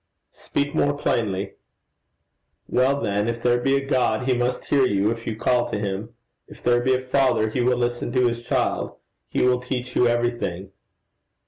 'Speak 0.31 0.73
more 0.73 0.97
plainly.' 0.97 1.53
'Well 2.67 2.99
then: 3.01 3.27
if 3.27 3.39
there 3.39 3.59
be 3.59 3.75
a 3.75 3.85
God, 3.85 4.27
he 4.27 4.33
must 4.33 4.65
hear 4.65 4.83
you 4.87 5.11
if 5.11 5.27
you 5.27 5.35
call 5.35 5.69
to 5.69 5.77
him. 5.77 6.15
If 6.47 6.63
there 6.63 6.81
be 6.81 6.95
a 6.95 6.99
father, 6.99 7.49
he 7.51 7.61
will 7.61 7.77
listen 7.77 8.11
to 8.13 8.25
his 8.25 8.41
child. 8.41 8.95
He 9.27 9.43
will 9.43 9.59
teach 9.59 9.95
you 9.95 10.07
everything.' 10.07 10.71